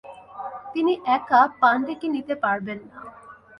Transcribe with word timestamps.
তিনি 0.73 0.93
একা 1.17 1.41
পাণ্ডেকে 1.61 2.07
নিতে 2.15 2.33
পারবেন 2.43 2.79
না। 2.85 2.97